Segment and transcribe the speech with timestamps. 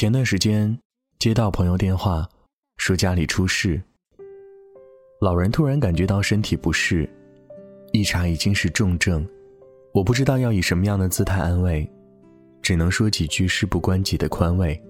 [0.00, 0.78] 前段时间
[1.18, 2.26] 接到朋友电话，
[2.78, 3.78] 说家里出事，
[5.20, 7.06] 老人突然感觉到身体不适，
[7.92, 9.28] 一查已经是重症，
[9.92, 11.86] 我不知道要以什么样的姿态安慰，
[12.62, 14.82] 只能说几句事不关己的宽慰。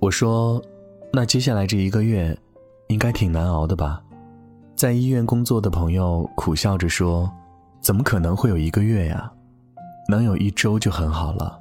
[0.00, 0.64] 我说
[1.12, 2.34] ：“那接下来这一个月，
[2.88, 4.02] 应该挺难熬的吧？”
[4.74, 7.30] 在医院工作的朋友苦笑着说
[7.84, 9.30] ：“怎么可能会有一个月呀？
[10.08, 11.60] 能有一周就很好了。”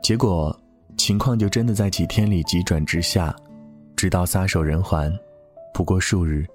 [0.00, 0.56] 结果。
[1.04, 3.36] 情况就真的在几天里急转直下，
[3.94, 5.14] 直到撒手人寰，
[5.74, 6.46] 不过数日。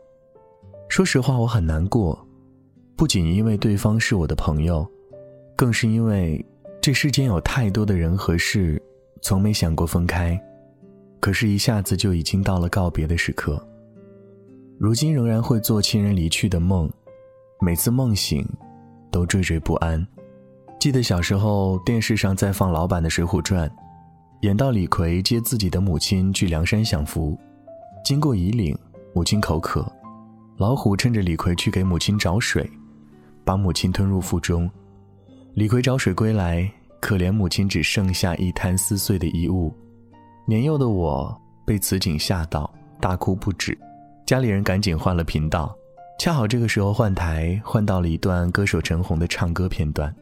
[0.87, 2.17] 说实话，我很难过，
[2.95, 4.83] 不仅因为对方是我的朋友，
[5.55, 6.43] 更是因为
[6.81, 8.81] 这世间有太多的人和事，
[9.21, 10.35] 从没想过分开，
[11.19, 13.63] 可是，一下子就已经到了告别的时刻。
[14.79, 16.89] 如今仍然会做亲人离去的梦，
[17.61, 18.43] 每次梦醒，
[19.11, 20.03] 都惴惴不安。
[20.79, 23.69] 记得小时候电视上在放老版的《水浒传》。
[24.41, 27.37] 演到李逵接自己的母亲去梁山享福，
[28.05, 28.77] 经过夷岭，
[29.13, 29.85] 母亲口渴，
[30.55, 32.69] 老虎趁着李逵去给母亲找水，
[33.43, 34.69] 把母亲吞入腹中。
[35.55, 39.73] 李逵找水归来，可怜母亲只剩下一滩撕碎的衣物。
[40.47, 43.77] 年幼的我被此景吓到，大哭不止。
[44.25, 45.75] 家里人赶紧换了频道，
[46.17, 50.15] 恰好这个时候换台，换到了一段歌手陈红的唱歌片段，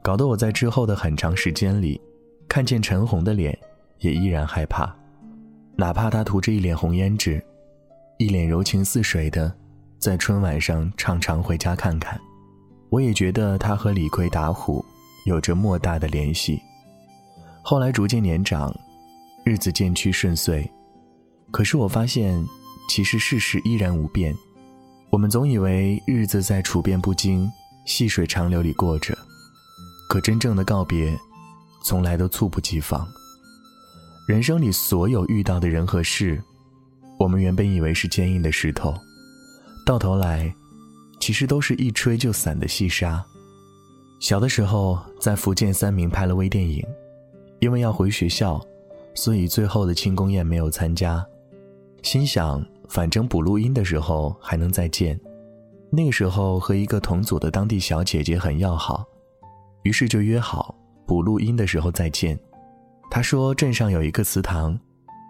[0.00, 2.00] 搞得我在之后的很长时间里。
[2.48, 3.56] 看见陈红的脸，
[3.98, 4.92] 也依然害怕，
[5.76, 7.44] 哪怕她涂着一脸红胭脂，
[8.16, 9.54] 一脸柔情似水的，
[9.98, 12.18] 在春晚上唱《常回家看看》，
[12.88, 14.84] 我也觉得她和李逵打虎
[15.26, 16.60] 有着莫大的联系。
[17.62, 18.74] 后来逐渐年长，
[19.44, 20.66] 日子渐趋顺遂，
[21.50, 22.42] 可是我发现，
[22.88, 24.34] 其实世事依然无变。
[25.10, 27.50] 我们总以为日子在处变不惊、
[27.84, 29.16] 细水长流里过着，
[30.08, 31.14] 可真正的告别。
[31.82, 33.06] 从来都猝不及防。
[34.26, 36.42] 人生里所有遇到的人和事，
[37.18, 38.94] 我们原本以为是坚硬的石头，
[39.86, 40.54] 到头来，
[41.18, 43.24] 其实都是一吹就散的细沙。
[44.20, 46.84] 小的时候在福建三明拍了微电影，
[47.60, 48.60] 因为要回学校，
[49.14, 51.24] 所以最后的庆功宴没有参加。
[52.02, 55.18] 心想反正补录音的时候还能再见，
[55.90, 59.06] 那个时候和一个同组的当地小姐姐很要好，
[59.84, 60.77] 于是就约好。
[61.08, 62.38] 补录音的时候再见。
[63.10, 64.78] 他说镇上有一个祠堂，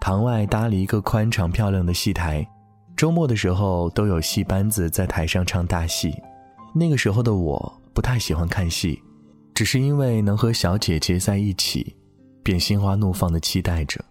[0.01, 2.45] 堂外搭了一个宽敞漂亮的戏台，
[2.97, 6.13] 周末的时候都有戏班子在台上唱大戏。
[6.75, 9.01] 那个时候的我不太喜欢看戏，
[9.55, 11.97] 只是因为能和小姐姐在一起，
[12.43, 14.05] 便心花怒放地期待着。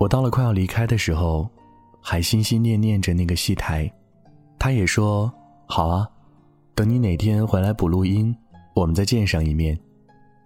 [0.00, 1.48] 我到了快要离开的时候，
[2.00, 3.90] 还心心念念着那个戏台。
[4.58, 5.30] 他也说
[5.66, 6.08] 好啊，
[6.74, 8.34] 等你哪天回来补录音，
[8.74, 9.78] 我们再见上一面。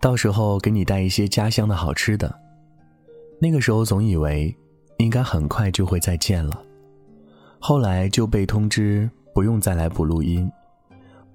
[0.02, 2.36] 到时候给你带一些家乡的好吃的。
[3.40, 4.52] 那个时候总以为
[4.98, 6.60] 应该很快就会再见了，
[7.60, 10.50] 后来就被通知不用再来补录音。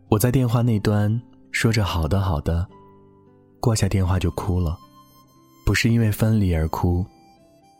[0.10, 1.22] 我在电话那端
[1.54, 2.68] 说着好的好的，
[3.62, 4.78] 挂下电话就哭了，
[5.66, 7.06] 不是因为分离而哭，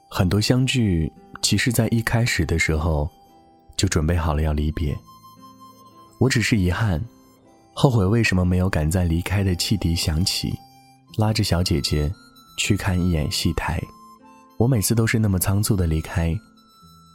[0.10, 1.12] 很多相聚
[1.42, 3.10] 其实在一开始的时候
[3.76, 4.98] 就准备好了要离别。
[6.18, 7.04] 我只是遗憾，
[7.74, 10.58] 后悔为什么没有赶在离开的汽笛响起。
[11.18, 12.14] 拉着小姐姐
[12.58, 13.82] 去看一眼戏台，
[14.58, 16.38] 我每次都是那么仓促的离开，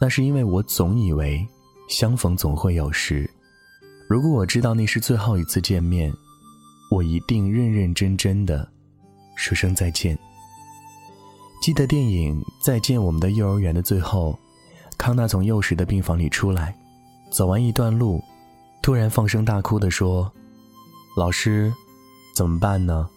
[0.01, 1.47] 那是因为我总以为
[1.89, 3.31] 相逢总会有时。
[4.09, 6.13] 如果我知道那是最后一次见面，
[6.91, 8.69] 我一定认认真真的
[9.37, 10.19] 说声再见。
[11.63, 14.37] 记得电影《再见我们的幼儿园》的最后，
[14.99, 16.77] 康纳从幼时的病房里出来，
[17.31, 18.21] 走完一段路，
[18.83, 20.31] 突然放声大哭的说
[21.17, 21.73] ：“老师，
[22.35, 23.09] 怎么办呢？”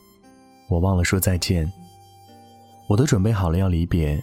[0.67, 1.71] 我忘了说再见，
[2.87, 4.21] 我都准备好了要离别，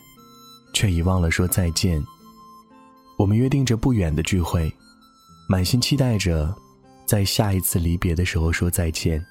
[0.74, 2.02] 却遗忘了说再见。
[3.18, 4.72] 我们约定着不远的聚会，
[5.48, 6.54] 满心期待着
[7.06, 9.24] 在下一次离别的时候说再见，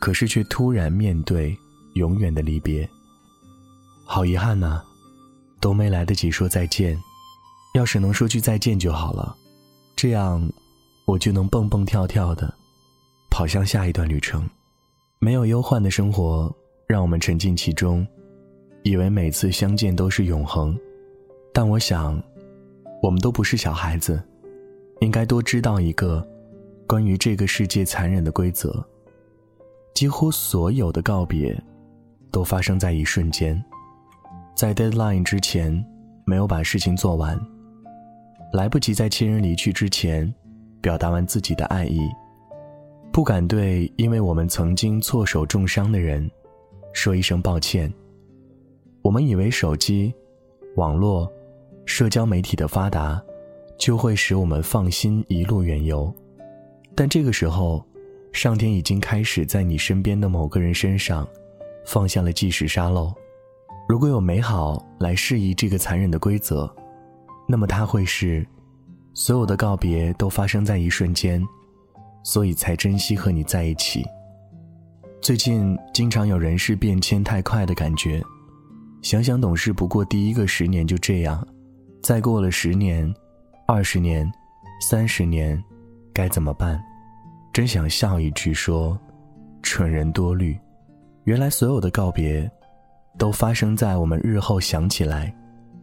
[0.00, 1.56] 可是却突然面对
[1.94, 2.88] 永远的离别。
[4.06, 4.82] 好遗憾呐，
[5.60, 6.98] 都没来得及说再见。
[7.74, 9.36] 要是能说句再见就好了，
[9.94, 10.50] 这样
[11.04, 12.54] 我就能蹦蹦跳跳的
[13.30, 14.48] 跑向下一段旅程。
[15.18, 16.54] 没有忧患的生活，
[16.86, 18.06] 让我们沉浸其中，
[18.82, 20.78] 以为每次相见都是永恒。
[21.54, 22.22] 但我想，
[23.02, 24.22] 我们都不是小孩子，
[25.00, 26.26] 应该多知道一个
[26.86, 28.84] 关于这个世界残忍的规则：
[29.94, 31.58] 几乎所有的告别，
[32.30, 33.60] 都发生在一瞬间，
[34.54, 35.82] 在 deadline 之前
[36.26, 37.40] 没有把事情做完，
[38.52, 40.32] 来不及在亲人离去之前
[40.82, 42.06] 表达完自己的爱意。
[43.16, 46.30] 不敢对因为我们曾经错手重伤的人
[46.92, 47.90] 说一声抱歉。
[49.00, 50.12] 我们以为手机、
[50.74, 51.26] 网络、
[51.86, 53.18] 社交媒体的发达，
[53.78, 56.14] 就会使我们放心一路远游，
[56.94, 57.82] 但这个时候，
[58.32, 61.26] 上天已经开始在你身边的某个人身上，
[61.86, 63.10] 放下了计时沙漏。
[63.88, 66.70] 如果有美好来适宜这个残忍的规则，
[67.48, 68.46] 那么它会是，
[69.14, 71.42] 所有的告别都发生在一瞬间，
[72.26, 74.04] 所以才珍惜和你在一起。
[75.22, 78.20] 最近经常有人事变迁太快的感觉，
[79.00, 81.46] 想想懂事不过第一个十年就这样，
[82.02, 83.14] 再过了十年、
[83.64, 84.28] 二十年、
[84.80, 85.62] 三十年，
[86.12, 86.82] 该怎么办？
[87.52, 88.98] 真想笑一句说
[89.62, 90.58] ：“蠢人多虑。”
[91.26, 92.50] 原来所有的告别，
[93.16, 95.32] 都发生在我们日后想起来，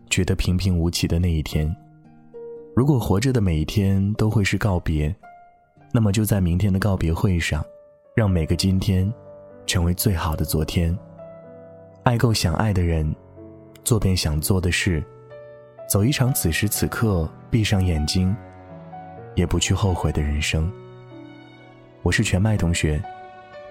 [0.10, 1.74] 觉得平平无奇的那一天。
[2.76, 5.16] 如果活着的每一天都会是告别，
[5.94, 7.64] 那么就在明天的告别会上，
[8.16, 9.10] 让每个今天。
[9.66, 10.94] 成为最好的昨天。
[12.04, 13.16] 爱够想爱的人，
[13.86, 15.02] 做遍想做的事，
[15.90, 18.36] 走一场此时此刻闭上眼睛，
[19.36, 20.70] 也不去后悔的人生。
[22.02, 23.02] 我是全麦同学，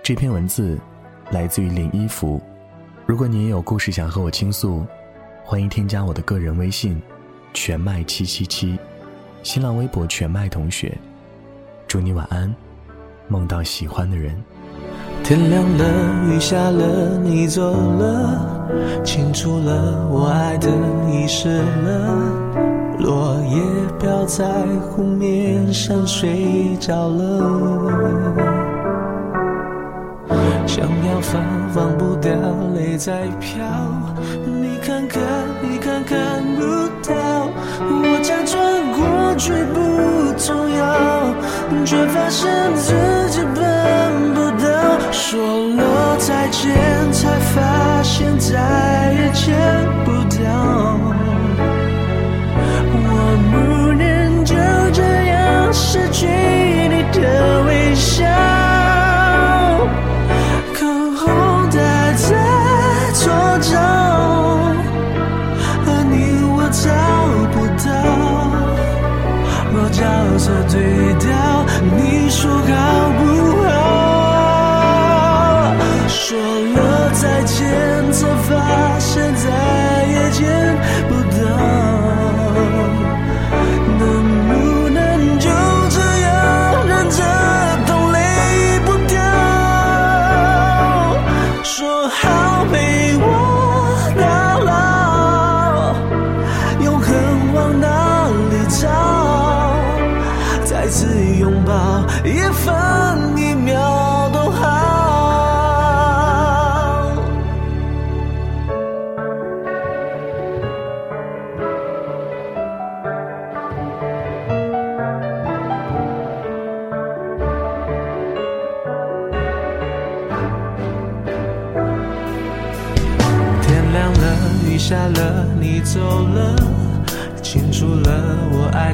[0.02, 0.78] 这篇文字
[1.30, 2.40] 来自于林一福。
[3.04, 4.86] 如果你也有故事想和我倾诉，
[5.44, 7.00] 欢迎添加我的个人微信
[7.52, 8.78] “全麦七七七”，
[9.44, 10.96] 新浪微博“全麦同学”。
[11.92, 12.50] 祝你晚安，
[13.28, 14.34] 梦到喜欢的人。
[15.22, 15.84] 天亮了，
[16.26, 20.70] 雨下了，你走了，清楚了，我爱的
[21.10, 22.16] 遗失了，
[22.98, 23.60] 落叶
[24.00, 24.42] 飘在
[24.80, 27.92] 湖面上睡着了，
[30.66, 31.42] 想要放
[31.74, 32.32] 放不掉，
[32.74, 33.62] 泪在飘，
[34.46, 35.20] 你看看，
[35.60, 36.62] 你看看不
[37.06, 37.50] 到，
[37.82, 38.71] 我假装
[39.42, 41.34] 去不重要，
[41.84, 42.94] 却发现自
[43.28, 44.66] 己办不到。
[45.10, 45.36] 说
[45.74, 48.56] 了再见，才发现再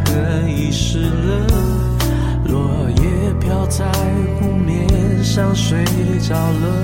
[0.05, 1.47] 可以失了，
[2.47, 3.85] 落叶飘在
[4.41, 5.85] 湖面上睡
[6.21, 6.83] 着了，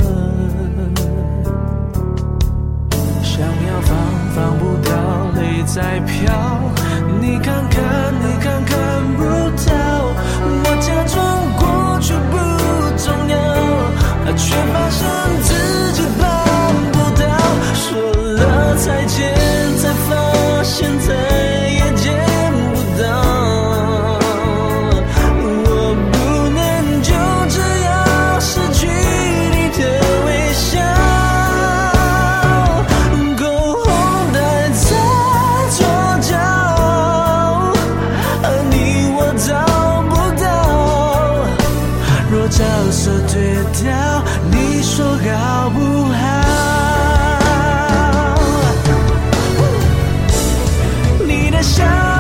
[3.23, 3.97] 想要放
[4.35, 4.95] 放不掉，
[5.41, 6.61] 泪在飘，
[7.21, 8.34] 你看看你。
[51.65, 52.14] shine.